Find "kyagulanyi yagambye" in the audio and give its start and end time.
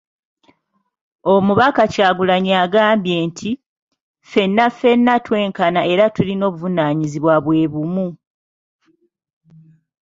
1.93-3.15